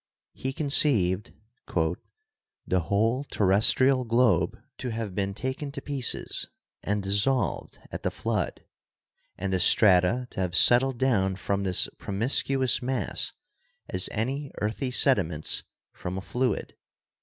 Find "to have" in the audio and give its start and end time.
4.79-5.13, 10.31-10.55